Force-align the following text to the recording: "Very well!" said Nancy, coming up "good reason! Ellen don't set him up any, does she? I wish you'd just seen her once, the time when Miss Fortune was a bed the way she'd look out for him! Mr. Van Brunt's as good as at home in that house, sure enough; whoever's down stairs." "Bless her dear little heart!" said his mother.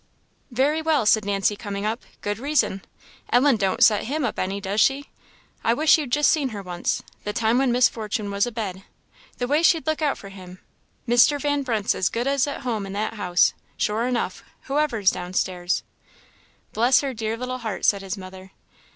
"Very 0.49 0.81
well!" 0.81 1.05
said 1.05 1.25
Nancy, 1.25 1.55
coming 1.55 1.85
up 1.85 2.01
"good 2.21 2.39
reason! 2.39 2.81
Ellen 3.31 3.55
don't 3.55 3.83
set 3.83 4.05
him 4.05 4.25
up 4.25 4.39
any, 4.39 4.59
does 4.59 4.81
she? 4.81 5.11
I 5.63 5.75
wish 5.75 5.95
you'd 5.95 6.11
just 6.11 6.31
seen 6.31 6.49
her 6.49 6.63
once, 6.63 7.03
the 7.23 7.33
time 7.33 7.59
when 7.59 7.71
Miss 7.71 7.87
Fortune 7.87 8.31
was 8.31 8.47
a 8.47 8.51
bed 8.51 8.81
the 9.37 9.45
way 9.47 9.61
she'd 9.61 9.85
look 9.85 10.01
out 10.01 10.17
for 10.17 10.29
him! 10.29 10.57
Mr. 11.07 11.39
Van 11.39 11.61
Brunt's 11.61 11.93
as 11.93 12.09
good 12.09 12.25
as 12.25 12.47
at 12.47 12.61
home 12.61 12.87
in 12.87 12.93
that 12.93 13.13
house, 13.13 13.53
sure 13.77 14.07
enough; 14.07 14.43
whoever's 14.63 15.11
down 15.11 15.35
stairs." 15.35 15.83
"Bless 16.73 17.01
her 17.01 17.13
dear 17.13 17.37
little 17.37 17.59
heart!" 17.59 17.85
said 17.85 18.01
his 18.01 18.17
mother. 18.17 18.53